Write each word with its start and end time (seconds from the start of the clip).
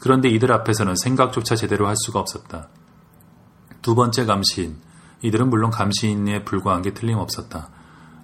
그런데 0.00 0.28
이들 0.28 0.52
앞에서는 0.52 0.94
생각조차 0.94 1.56
제대로 1.56 1.88
할 1.88 1.96
수가 1.96 2.20
없었다. 2.20 2.68
두 3.82 3.96
번째 3.96 4.26
감시인, 4.26 4.76
이들은 5.22 5.50
물론 5.50 5.70
감시인에 5.70 6.44
불과한 6.44 6.82
게 6.82 6.94
틀림없었다. 6.94 7.68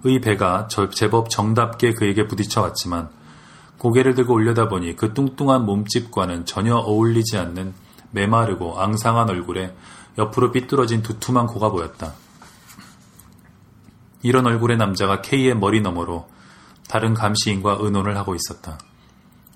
의 0.04 0.20
배가 0.20 0.68
제법 0.92 1.30
정답게 1.30 1.94
그에게 1.94 2.28
부딪혀 2.28 2.60
왔지만 2.60 3.08
고개를 3.78 4.14
들고 4.14 4.34
올려다보니 4.34 4.94
그 4.94 5.14
뚱뚱한 5.14 5.64
몸집과는 5.64 6.46
전혀 6.46 6.76
어울리지 6.76 7.38
않는 7.38 7.74
메마르고 8.12 8.80
앙상한 8.80 9.28
얼굴에 9.28 9.74
옆으로 10.16 10.52
삐뚤어진 10.52 11.02
두툼한 11.02 11.46
코가 11.46 11.70
보였다. 11.70 12.12
이런 14.22 14.46
얼굴의 14.46 14.76
남자가 14.76 15.22
K의 15.22 15.56
머리 15.56 15.80
너머로 15.80 16.28
다른 16.88 17.14
감시인과 17.14 17.78
의논을 17.80 18.16
하고 18.16 18.36
있었다. 18.36 18.78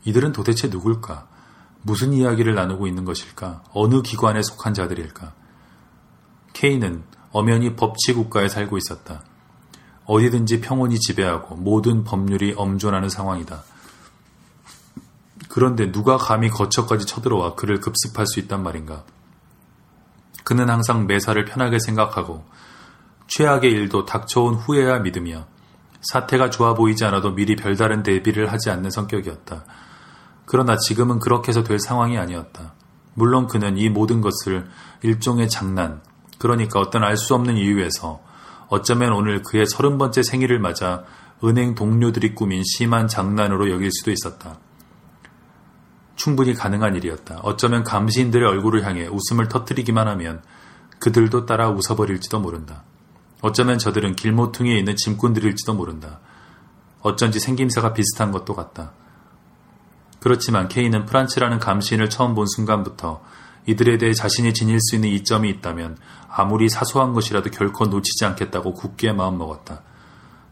이들은 0.04 0.32
도대체 0.32 0.68
누굴까? 0.68 1.37
무슨 1.82 2.12
이야기를 2.12 2.54
나누고 2.54 2.86
있는 2.86 3.04
것일까? 3.04 3.62
어느 3.72 4.02
기관에 4.02 4.42
속한 4.42 4.74
자들일까? 4.74 5.32
K는 6.52 7.04
엄연히 7.30 7.76
법치 7.76 8.14
국가에 8.14 8.48
살고 8.48 8.78
있었다. 8.78 9.22
어디든지 10.06 10.60
평온이 10.60 10.98
지배하고 10.98 11.56
모든 11.56 12.02
법률이 12.02 12.54
엄존하는 12.56 13.08
상황이다. 13.08 13.62
그런데 15.48 15.92
누가 15.92 16.16
감히 16.16 16.48
거처까지 16.48 17.06
쳐들어와 17.06 17.54
그를 17.54 17.80
급습할 17.80 18.26
수 18.26 18.40
있단 18.40 18.62
말인가? 18.62 19.04
그는 20.44 20.70
항상 20.70 21.06
매사를 21.06 21.42
편하게 21.44 21.78
생각하고 21.78 22.44
최악의 23.28 23.70
일도 23.70 24.06
닥쳐온 24.06 24.54
후에야 24.54 25.00
믿으며 25.00 25.46
사태가 26.00 26.50
좋아 26.50 26.74
보이지 26.74 27.04
않아도 27.04 27.34
미리 27.34 27.56
별다른 27.56 28.02
대비를 28.02 28.50
하지 28.50 28.70
않는 28.70 28.90
성격이었다. 28.90 29.64
그러나 30.50 30.78
지금은 30.78 31.18
그렇게 31.18 31.50
해서 31.50 31.62
될 31.62 31.78
상황이 31.78 32.16
아니었다. 32.16 32.72
물론 33.12 33.46
그는 33.46 33.76
이 33.76 33.90
모든 33.90 34.22
것을 34.22 34.66
일종의 35.02 35.50
장난, 35.50 36.00
그러니까 36.38 36.80
어떤 36.80 37.04
알 37.04 37.18
수 37.18 37.34
없는 37.34 37.56
이유에서 37.56 38.20
어쩌면 38.68 39.12
오늘 39.12 39.42
그의 39.42 39.66
서른 39.66 39.98
번째 39.98 40.22
생일을 40.22 40.58
맞아 40.58 41.04
은행 41.44 41.74
동료들이 41.74 42.34
꾸민 42.34 42.62
심한 42.64 43.08
장난으로 43.08 43.70
여길 43.70 43.90
수도 43.92 44.10
있었다. 44.10 44.58
충분히 46.16 46.54
가능한 46.54 46.96
일이었다. 46.96 47.40
어쩌면 47.42 47.84
감시인들의 47.84 48.48
얼굴을 48.48 48.84
향해 48.86 49.06
웃음을 49.06 49.48
터뜨리기만 49.48 50.08
하면 50.08 50.42
그들도 50.98 51.44
따라 51.44 51.68
웃어버릴지도 51.68 52.40
모른다. 52.40 52.84
어쩌면 53.42 53.78
저들은 53.78 54.16
길모퉁이에 54.16 54.78
있는 54.78 54.96
짐꾼들일지도 54.96 55.74
모른다. 55.74 56.20
어쩐지 57.02 57.38
생김새가 57.38 57.92
비슷한 57.92 58.32
것도 58.32 58.54
같다. 58.54 58.92
그렇지만 60.20 60.68
케이는 60.68 61.04
프란츠라는 61.04 61.58
감시인을 61.58 62.10
처음 62.10 62.34
본 62.34 62.46
순간부터 62.46 63.22
이들에 63.66 63.98
대해 63.98 64.12
자신이 64.14 64.54
지닐 64.54 64.80
수 64.80 64.96
있는 64.96 65.10
이점이 65.10 65.48
있다면 65.50 65.98
아무리 66.28 66.68
사소한 66.68 67.12
것이라도 67.12 67.50
결코 67.50 67.86
놓치지 67.86 68.24
않겠다고 68.24 68.74
굳게 68.74 69.12
마음먹었다. 69.12 69.82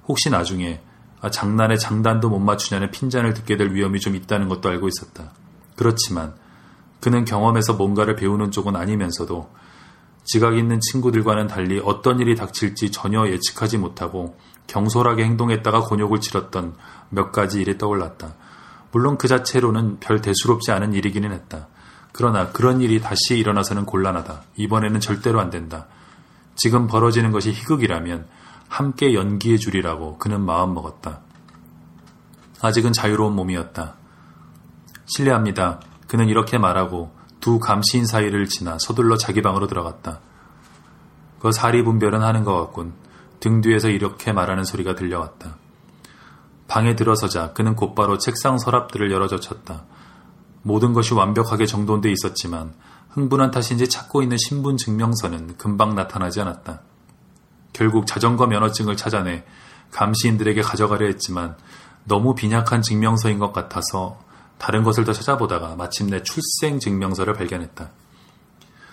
혹시 0.07 0.31
나중에 0.31 0.81
아, 1.21 1.31
장난에 1.31 1.77
장단도 1.77 2.29
못 2.29 2.39
맞추냐는 2.39 2.91
핀잔을 2.91 3.35
듣게 3.35 3.57
될 3.57 3.73
위험이 3.73 4.01
좀 4.01 4.15
있다는 4.15 4.49
것도 4.49 4.69
알고 4.69 4.89
있었다. 4.89 5.33
그렇지만 5.75 6.35
그는 7.01 7.25
경험에서 7.25 7.75
뭔가를 7.75 8.17
배우는 8.17 8.51
쪽은 8.51 8.77
아니면서도 8.77 9.51
지각 10.25 10.57
있는 10.59 10.81
친구들과는 10.81 11.47
달리 11.47 11.81
어떤 11.85 12.21
일이 12.21 12.35
닥칠지 12.35 12.91
전혀 12.91 13.27
예측하지 13.29 13.79
못하고 13.79 14.37
경솔하게 14.67 15.25
행동했다가 15.25 15.83
곤욕을 15.83 16.21
치렀던 16.21 16.75
몇 17.11 17.33
가지 17.33 17.61
일이 17.61 17.79
떠올랐다. 17.79 18.35
물론 18.93 19.19
그 19.19 19.29
자체로는 19.29 20.01
별 20.01 20.21
대수롭지 20.21 20.71
않은 20.73 20.93
일이기는 20.95 21.31
했다. 21.33 21.69
그러나 22.13 22.51
그런 22.51 22.81
일이 22.81 23.01
다시 23.01 23.37
일어나서는 23.37 23.85
곤란하다. 23.85 24.43
이번에는 24.57 25.01
절대로 25.01 25.41
안 25.41 25.51
된다. 25.51 25.87
지금 26.55 26.87
벌어지는 26.87 27.31
것이 27.31 27.53
희극이라면 27.53 28.27
함께 28.69 29.15
연기해 29.15 29.59
주리라고 29.59 30.19
그는 30.19 30.41
마음 30.41 30.75
먹었다. 30.75 31.21
아직은 32.63 32.93
자유로운 32.93 33.35
몸이었다. 33.35 33.97
실례합니다. 35.05 35.81
그는 36.09 36.29
이렇게 36.29 36.59
말하고 36.59 37.15
두 37.41 37.59
감시인 37.59 38.07
사이를 38.07 38.47
지나 38.47 38.79
서둘러 38.79 39.17
자기 39.17 39.43
방으로 39.43 39.67
들어갔다. 39.67 40.21
그 41.39 41.53
사리 41.53 41.85
분별은 41.85 42.23
하는 42.23 42.45
것 42.45 42.57
같군. 42.57 42.95
등 43.39 43.61
뒤에서 43.61 43.91
이렇게 43.91 44.33
말하는 44.33 44.65
소리가 44.65 44.95
들려왔다. 44.95 45.57
방에 46.69 46.97
들어서자 46.97 47.53
그는 47.53 47.77
곧바로 47.77 48.19
책상 48.19 48.59
서랍들을 48.59 49.11
열어젖혔다. 49.11 49.85
모든 50.63 50.93
것이 50.93 51.15
완벽하게 51.15 51.67
정돈돼 51.67 52.11
있었지만 52.11 52.75
흥분한 53.11 53.51
탓인지 53.51 53.89
찾고 53.89 54.23
있는 54.23 54.37
신분 54.37 54.77
증명서는 54.77 55.57
금방 55.57 55.95
나타나지 55.95 56.41
않았다. 56.41 56.81
결국 57.73 58.07
자전거 58.07 58.47
면허증을 58.47 58.97
찾아내 58.97 59.45
감시인들에게 59.93 60.61
가져가려 60.63 61.07
했지만 61.07 61.57
너무 62.05 62.35
빈약한 62.35 62.83
증명서인 62.83 63.39
것 63.39 63.53
같아서 63.53 64.19
다른 64.59 64.83
것을 64.83 65.05
더 65.05 65.13
찾아보다가 65.13 65.77
마침내 65.77 66.23
출생 66.23 66.81
증명서를 66.81 67.35
발견했다. 67.35 67.91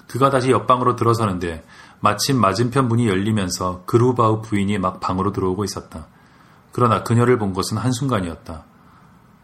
그가 0.07 0.29
다시 0.29 0.51
옆방으로 0.51 0.95
들어서는데 0.95 1.63
마침 1.99 2.39
맞은편 2.39 2.87
문이 2.87 3.07
열리면서 3.07 3.83
그루바우 3.85 4.41
부인이 4.41 4.77
막 4.77 4.99
방으로 4.99 5.31
들어오고 5.31 5.63
있었다. 5.63 6.07
그러나 6.73 7.03
그녀를 7.03 7.37
본 7.37 7.53
것은 7.53 7.77
한순간이었다. 7.77 8.65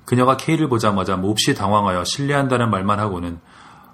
그녀가 0.03 0.35
케이를 0.35 0.67
보자마자 0.67 1.15
몹시 1.15 1.53
당황하여 1.53 2.03
실례한다는 2.03 2.71
말만 2.71 2.99
하고는 2.99 3.39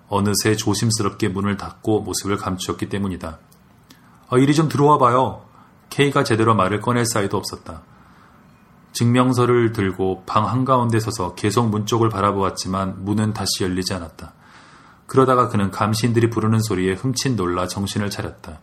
어느새 0.08 0.56
조심스럽게 0.56 1.28
문을 1.28 1.58
닫고 1.58 2.02
모습을 2.02 2.38
감추었기 2.38 2.88
때문이다. 2.88 3.38
어, 4.30 4.38
이리 4.38 4.56
좀 4.56 4.70
들어와 4.70 4.98
봐요. 4.98 5.46
케이가 5.90 6.24
제대로 6.24 6.56
말을 6.56 6.80
꺼낼 6.80 7.06
사이도 7.06 7.38
없었다. 7.38 7.82
증명서를 8.94 9.74
들고 9.74 10.24
방 10.26 10.48
한가운데 10.48 11.02
서서 11.02 11.36
계속 11.36 11.68
문 11.70 11.86
쪽을 11.86 12.08
바라보았지만 12.08 13.04
문은 13.04 13.34
다시 13.34 13.64
열리지 13.64 13.94
않았다. 13.94 14.32
그러다가 15.08 15.50
그는 15.50 15.72
감시인들이 15.72 16.30
부르는 16.30 16.62
소리에 16.62 16.94
흠칫 16.94 17.36
놀라 17.36 17.68
정신을 17.68 18.10
차렸다. 18.10 18.62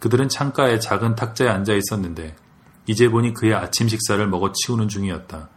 그들은 0.00 0.28
창가에 0.28 0.80
작은 0.80 1.14
탁자에 1.14 1.48
앉아 1.48 1.74
있었는데 1.74 2.34
이제 2.86 3.08
보니 3.08 3.34
그의 3.34 3.54
아침 3.54 3.88
식사를 3.88 4.26
먹어 4.28 4.52
치우는 4.52 4.88
중이었다. 4.88 5.48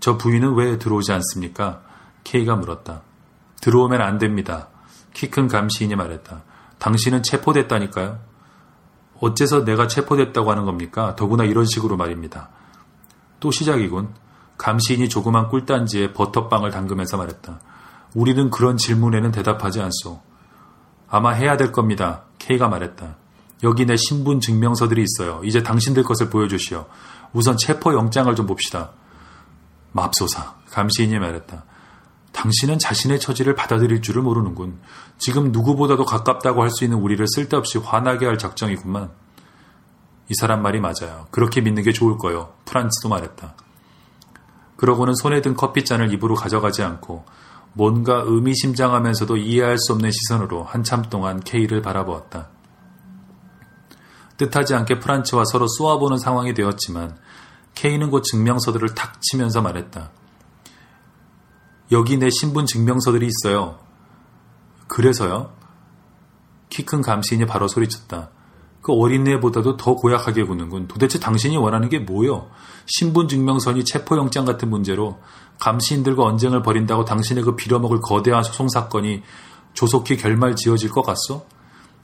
저 0.00 0.18
부인은 0.18 0.54
왜 0.54 0.78
들어오지 0.78 1.12
않습니까? 1.12 1.82
K가 2.24 2.56
물었다. 2.56 3.02
들어오면 3.60 4.00
안 4.00 4.18
됩니다. 4.18 4.68
키 5.14 5.30
큰 5.30 5.46
감시인이 5.48 5.94
말했다. 5.94 6.42
당신은 6.78 7.22
체포됐다니까요. 7.22 8.18
어째서 9.20 9.64
내가 9.64 9.86
체포됐다고 9.86 10.50
하는 10.50 10.64
겁니까? 10.64 11.14
더구나 11.14 11.44
이런 11.44 11.64
식으로 11.64 11.96
말입니다. 11.96 12.48
또 13.38 13.50
시작이군. 13.50 14.14
감시인이 14.58 15.08
조그만 15.08 15.48
꿀단지에 15.48 16.12
버터빵을 16.12 16.70
담그면서 16.70 17.16
말했다. 17.16 17.60
우리는 18.14 18.50
그런 18.50 18.76
질문에는 18.76 19.30
대답하지 19.32 19.80
않소. 19.80 20.20
아마 21.08 21.30
해야 21.32 21.56
될 21.56 21.72
겁니다. 21.72 22.24
K가 22.38 22.68
말했다. 22.68 23.16
여기 23.62 23.86
내 23.86 23.96
신분 23.96 24.40
증명서들이 24.40 25.02
있어요. 25.02 25.40
이제 25.44 25.62
당신들 25.62 26.02
것을 26.02 26.30
보여주시오. 26.30 26.86
우선 27.32 27.56
체포 27.56 27.94
영장을 27.94 28.34
좀 28.34 28.46
봅시다. 28.46 28.90
맙소사. 29.92 30.54
감시인이 30.70 31.18
말했다. 31.18 31.64
당신은 32.32 32.78
자신의 32.78 33.20
처지를 33.20 33.54
받아들일 33.54 34.00
줄을 34.02 34.22
모르는군. 34.22 34.80
지금 35.18 35.52
누구보다도 35.52 36.04
가깝다고 36.04 36.62
할 36.62 36.70
수 36.70 36.84
있는 36.84 36.98
우리를 36.98 37.24
쓸데없이 37.28 37.78
화나게 37.78 38.26
할 38.26 38.38
작정이구만. 38.38 39.10
이 40.28 40.34
사람 40.34 40.62
말이 40.62 40.80
맞아요. 40.80 41.26
그렇게 41.30 41.60
믿는 41.60 41.82
게 41.82 41.92
좋을 41.92 42.16
거요. 42.16 42.54
프란츠도 42.64 43.08
말했다. 43.10 43.54
그러고는 44.76 45.14
손에 45.14 45.42
든 45.42 45.54
커피잔을 45.54 46.12
입으로 46.14 46.34
가져가지 46.34 46.82
않고 46.82 47.24
뭔가 47.74 48.22
의미심장하면서도 48.24 49.36
이해할 49.36 49.78
수 49.78 49.92
없는 49.92 50.10
시선으로 50.10 50.64
한참 50.64 51.02
동안 51.02 51.40
케이를 51.40 51.82
바라보았다. 51.82 52.48
뜻하지 54.36 54.74
않게 54.74 54.98
프란츠와 54.98 55.44
서로 55.44 55.66
쏘아보는 55.68 56.18
상황이 56.18 56.54
되었지만 56.54 57.16
케이는 57.74 58.10
곧 58.10 58.22
증명서들을 58.22 58.94
탁 58.94 59.20
치면서 59.22 59.62
말했다. 59.62 60.10
여기 61.90 62.16
내 62.16 62.30
신분 62.30 62.66
증명서들이 62.66 63.26
있어요. 63.26 63.78
그래서요? 64.88 65.52
키 66.70 66.84
큰 66.84 67.02
감시인이 67.02 67.46
바로 67.46 67.68
소리쳤다. 67.68 68.30
그 68.80 68.92
어린애보다도 68.92 69.76
더 69.76 69.94
고약하게 69.94 70.44
구는군. 70.44 70.88
도대체 70.88 71.20
당신이 71.20 71.56
원하는 71.56 71.88
게 71.88 71.98
뭐요? 71.98 72.50
신분 72.86 73.28
증명서니 73.28 73.84
체포영장 73.84 74.44
같은 74.44 74.70
문제로 74.70 75.20
감시인들과 75.60 76.24
언쟁을 76.24 76.62
벌인다고 76.62 77.04
당신의 77.04 77.44
그 77.44 77.54
빌어먹을 77.56 78.00
거대한 78.00 78.42
소송 78.42 78.68
사건이 78.68 79.22
조속히 79.74 80.16
결말 80.16 80.56
지어질 80.56 80.90
것 80.90 81.02
같소? 81.02 81.46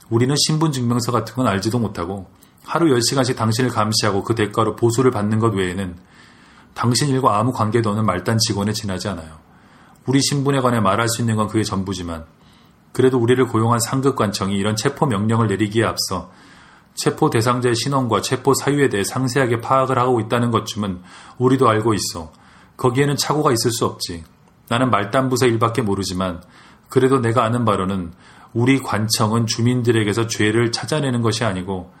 우리는 0.09 0.35
신분 0.37 0.71
증명서 0.71 1.11
같은 1.11 1.35
건 1.35 1.47
알지도 1.47 1.79
못하고 1.79 2.27
하루 2.63 2.87
10시간씩 2.87 3.35
당신을 3.35 3.69
감시하고 3.69 4.23
그 4.23 4.35
대가로 4.35 4.75
보수를 4.75 5.11
받는 5.11 5.39
것 5.39 5.53
외에는 5.53 5.95
당신 6.73 7.09
일과 7.09 7.37
아무 7.37 7.51
관계도 7.51 7.89
없는 7.89 8.05
말단 8.05 8.37
직원에 8.37 8.73
지나지 8.73 9.07
않아요. 9.07 9.37
우리 10.05 10.21
신분에 10.21 10.61
관해 10.61 10.79
말할 10.79 11.09
수 11.09 11.21
있는 11.21 11.35
건 11.35 11.47
그게 11.47 11.63
전부지만 11.63 12.25
그래도 12.91 13.19
우리를 13.19 13.45
고용한 13.47 13.79
상급 13.79 14.15
관청이 14.15 14.55
이런 14.55 14.75
체포 14.75 15.05
명령을 15.05 15.47
내리기에 15.47 15.83
앞서 15.83 16.31
체포 16.95 17.29
대상자의 17.29 17.75
신원과 17.75 18.21
체포 18.21 18.53
사유에 18.53 18.89
대해 18.89 19.03
상세하게 19.03 19.61
파악을 19.61 19.97
하고 19.97 20.19
있다는 20.19 20.51
것쯤은 20.51 21.01
우리도 21.37 21.69
알고 21.69 21.93
있어. 21.93 22.31
거기에는 22.77 23.15
착오가 23.15 23.51
있을 23.51 23.71
수 23.71 23.85
없지. 23.85 24.23
나는 24.69 24.89
말단부서 24.89 25.45
일밖에 25.47 25.81
모르지만 25.81 26.41
그래도 26.89 27.19
내가 27.19 27.43
아는 27.43 27.65
바로는 27.65 28.13
우리 28.53 28.81
관청은 28.81 29.45
주민들에게서 29.45 30.27
죄를 30.27 30.71
찾아내는 30.71 31.21
것이 31.21 31.43
아니고 31.43 31.93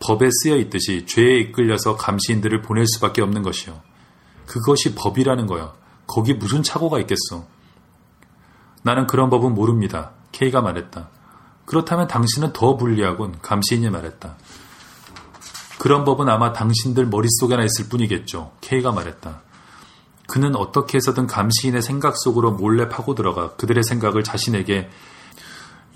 법에 0.00 0.28
쓰여 0.30 0.56
있듯이 0.56 1.06
죄에 1.06 1.38
이끌려서 1.38 1.96
감시인들을 1.96 2.62
보낼 2.62 2.86
수밖에 2.86 3.20
없는 3.22 3.42
것이요. 3.42 3.80
그것이 4.46 4.94
법이라는 4.94 5.46
거야. 5.46 5.74
거기 6.06 6.34
무슨 6.34 6.62
착오가 6.62 7.00
있겠어. 7.00 7.46
나는 8.82 9.06
그런 9.06 9.28
법은 9.28 9.54
모릅니다. 9.54 10.12
K가 10.32 10.62
말했다. 10.62 11.10
그렇다면 11.66 12.06
당신은 12.06 12.52
더 12.52 12.76
불리하군. 12.76 13.40
감시인이 13.42 13.90
말했다. 13.90 14.36
그런 15.78 16.04
법은 16.04 16.28
아마 16.28 16.52
당신들 16.52 17.06
머릿속에나 17.06 17.62
있을 17.64 17.88
뿐이겠죠. 17.88 18.52
K가 18.60 18.92
말했다. 18.92 19.42
그는 20.28 20.56
어떻게 20.56 20.96
해서든 20.96 21.26
감시인의 21.26 21.82
생각 21.82 22.16
속으로 22.16 22.52
몰래 22.52 22.88
파고들어가 22.88 23.56
그들의 23.56 23.82
생각을 23.82 24.22
자신에게 24.22 24.88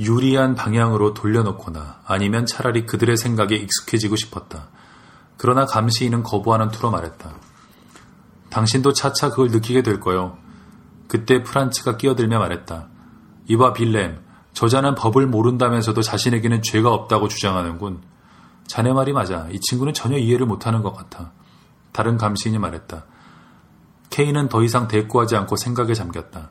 유리한 0.05 0.55
방향으로 0.55 1.15
돌려놓거나 1.15 2.01
아니면 2.05 2.47
차라리 2.47 2.87
그들의 2.87 3.17
생각에 3.17 3.55
익숙해지고 3.57 4.17
싶었다. 4.17 4.69
그러나 5.37 5.67
감시인은 5.67 6.23
거부하는 6.23 6.69
투로 6.69 6.91
말했다. 6.91 7.35
당신도 8.51 8.93
차차 8.93 9.31
그걸 9.31 9.49
느끼게 9.49 9.83
될 9.83 9.99
거요. 9.99 10.37
그때 11.09 11.43
프란츠가 11.43 11.97
끼어들며 11.97 12.39
말했다. 12.39 12.89
이봐 13.49 13.73
빌렘, 13.73 14.21
저자는 14.53 14.95
법을 14.95 15.27
모른다면서도 15.27 16.03
자신에게는 16.03 16.63
죄가 16.63 16.93
없다고 16.93 17.29
주장하는군. 17.29 18.03
자네 18.67 18.93
말이 18.93 19.13
맞아. 19.13 19.49
이 19.51 19.59
친구는 19.61 19.95
전혀 19.95 20.17
이해를 20.17 20.47
못하는 20.47 20.83
것 20.83 20.95
같아. 20.95 21.33
다른 21.93 22.17
감시인이 22.17 22.59
말했다. 22.59 23.05
케이는 24.11 24.49
더 24.49 24.63
이상 24.63 24.89
대꾸하지 24.89 25.37
않고 25.37 25.57
생각에 25.57 25.95
잠겼다. 25.95 26.51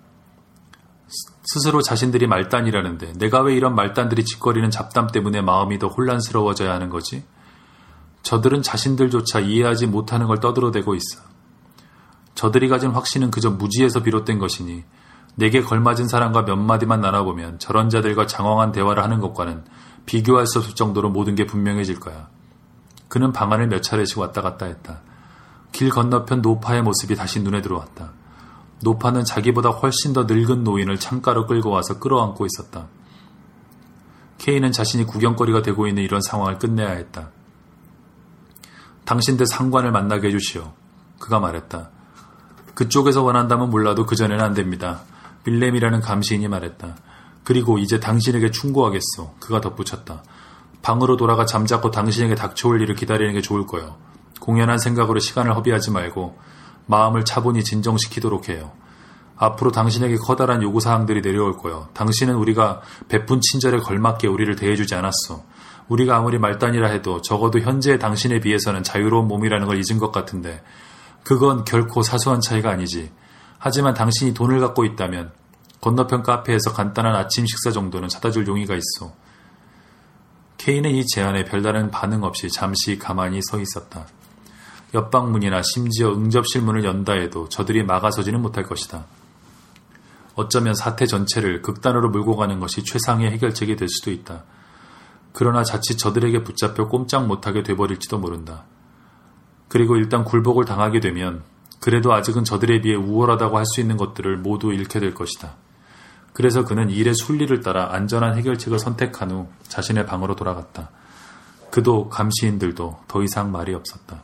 스스로 1.54 1.82
자신들이 1.82 2.28
말단이라는데 2.28 3.14
내가 3.18 3.42
왜 3.42 3.54
이런 3.56 3.76
말단들이 3.76 4.24
짓거리는 4.24 4.72
잡담 4.72 5.08
때문에 5.08 5.42
마음이 5.42 5.80
더 5.80 5.88
혼란스러워져야 5.88 6.74
하는 6.74 6.90
거지? 6.90 7.26
저들은 8.24 8.62
자신들조차 8.62 9.42
이해하지 9.42 9.88
못하는 9.88 10.28
걸 10.28 10.40
떠들어대고 10.40 10.96
있어. 10.96 11.22
저들이 12.36 12.70
가진 12.70 12.92
확신은 12.92 13.32
그저 13.32 13.50
무지에서 13.50 14.02
비롯된 14.02 14.40
것이니 14.40 14.86
내게 15.36 15.62
걸맞은 15.62 16.08
사람과 16.08 16.46
몇 16.46 16.56
마디만 16.56 17.02
나눠보면 17.02 17.60
저런 17.60 17.90
자들과 17.90 18.28
장황한 18.28 18.72
대화를 18.72 19.04
하는 19.04 19.20
것과는 19.20 19.66
비교할 20.06 20.48
수 20.48 20.60
없을 20.60 20.74
정도로 20.74 21.10
모든 21.10 21.36
게 21.36 21.46
분명해질 21.46 22.00
거야. 22.00 22.30
그는 23.10 23.34
방안을 23.34 23.68
몇 23.68 23.84
차례씩 23.84 24.20
왔다 24.20 24.42
갔다 24.42 24.68
했다. 24.68 25.02
길 25.74 25.90
건너편 25.90 26.42
노파의 26.42 26.82
모습이 26.82 27.18
다시 27.18 27.42
눈에 27.42 27.62
들어왔다. 27.62 28.21
노파는 28.82 29.24
자기보다 29.24 29.70
훨씬 29.70 30.14
더 30.14 30.24
늙은 30.24 30.64
노인을 30.64 31.00
창가로 31.00 31.48
끌고 31.48 31.70
와서 31.70 32.00
끌어안고 32.00 32.46
있었다. 32.46 32.88
케이는 34.38 34.72
자신이 34.72 35.06
구경거리가 35.06 35.62
되고 35.62 35.88
있는 35.88 36.04
이런 36.04 36.22
상황을 36.22 36.58
끝내야 36.58 36.90
했다. 36.90 37.30
당신들 39.06 39.46
상관을 39.46 39.92
만나게 39.92 40.28
해주시오. 40.28 40.74
그가 41.20 41.40
말했다. 41.40 41.90
그쪽에서 42.74 43.22
원한다면 43.24 43.70
몰라도 43.70 44.06
그전에는 44.06 44.44
안 44.44 44.54
됩니다. 44.54 45.02
빌렘이라는 45.44 46.02
감시인이 46.02 46.48
말했다. 46.48 46.96
그리고 47.44 47.78
이제 47.78 48.00
당신에게 48.00 48.52
충고하겠소. 48.52 49.36
그가 49.40 49.62
덧붙였다. 49.62 50.24
방으로 50.82 51.18
돌아가 51.18 51.46
잠자코 51.46 51.92
당신에게 51.92 52.36
닥쳐올 52.36 52.82
일을 52.82 52.96
기다리는 52.96 53.34
게 53.34 53.42
좋을 53.42 53.68
거요. 53.68 53.98
공연한 54.40 54.80
생각으로 54.80 55.20
시간을 55.20 55.56
허비하지 55.56 55.92
말고 55.92 56.40
마음을 56.86 57.26
차분히 57.26 57.64
진정시키도록 57.64 58.50
해요. 58.50 58.72
앞으로 59.38 59.72
당신에게 59.72 60.18
커다란 60.18 60.62
요구사항들이 60.62 61.22
내려올 61.22 61.58
거요. 61.58 61.90
당신은 61.94 62.36
우리가 62.36 62.82
베푼 63.10 63.42
친절에 63.42 63.80
걸맞게 63.80 64.28
우리를 64.28 64.56
대해주지 64.56 64.94
않았어. 64.94 65.44
우리가 65.88 66.18
아무리 66.18 66.38
말단이라 66.38 66.88
해도 66.90 67.22
적어도 67.22 67.60
현재의 67.60 67.98
당신에 67.98 68.40
비해서는 68.40 68.84
자유로운 68.84 69.28
몸이라는 69.28 69.66
걸 69.66 69.78
잊은 69.78 70.00
것 70.00 70.12
같은데 70.12 70.64
그건 71.24 71.66
결코 71.66 72.04
사소한 72.04 72.40
차이가 72.40 72.70
아니지. 72.70 73.12
하지만 73.58 73.94
당신이 73.94 74.34
돈을 74.34 74.60
갖고 74.60 74.86
있다면 74.86 75.32
건너편 75.82 76.22
카페에서 76.22 76.74
간단한 76.74 77.16
아침 77.16 77.46
식사 77.48 77.72
정도는 77.72 78.10
사다 78.10 78.32
줄 78.32 78.48
용의가 78.48 78.76
있어. 78.76 79.14
케이는 80.58 80.92
이 80.92 81.06
제안에 81.08 81.46
별다른 81.46 81.90
반응 81.90 82.24
없이 82.24 82.48
잠시 82.50 83.00
가만히 83.00 83.42
서 83.42 83.60
있었다. 83.60 84.06
옆방문이나 84.94 85.62
심지어 85.64 86.12
응접실 86.12 86.62
문을 86.62 86.84
연다 86.84 87.14
해도 87.14 87.48
저들이 87.50 87.84
막아서지는 87.84 88.42
못할 88.42 88.64
것이다. 88.64 89.06
어쩌면 90.36 90.74
사태 90.74 91.06
전체를 91.06 91.62
극단으로 91.62 92.10
몰고 92.10 92.36
가는 92.36 92.60
것이 92.60 92.84
최상의 92.84 93.32
해결책이 93.32 93.76
될 93.76 93.88
수도 93.88 94.12
있다. 94.12 94.44
그러나 95.34 95.64
자칫 95.64 95.98
저들에게 95.98 96.44
붙잡혀 96.44 96.88
꼼짝 96.88 97.26
못하게 97.26 97.64
돼버릴지도 97.64 98.20
모른다. 98.20 98.66
그리고 99.70 99.96
일단 99.96 100.26
굴복을 100.26 100.66
당하게 100.66 101.00
되면 101.00 101.44
그래도 101.80 102.14
아직은 102.14 102.44
저들에 102.44 102.82
비해 102.82 102.96
우월하다고 102.96 103.58
할 103.58 103.66
수 103.66 103.80
있는 103.80 103.98
것들을 103.98 104.38
모두 104.38 104.74
잃게 104.74 105.00
될 105.00 105.14
것이다. 105.14 105.56
그래서 106.34 106.64
그는 106.66 106.90
일의 106.90 107.14
순리를 107.14 107.62
따라 107.62 107.94
안전한 107.94 108.38
해결책을 108.38 108.80
선택한 108.80 109.32
후 109.32 109.48
자신의 109.64 110.06
방으로 110.06 110.36
돌아갔다. 110.36 110.90
그도 111.72 112.10
감시인들도 112.10 113.00
더 113.08 113.24
이상 113.24 113.52
말이 113.52 113.74
없었다. 113.74 114.24